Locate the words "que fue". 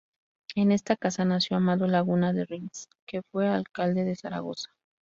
3.05-3.47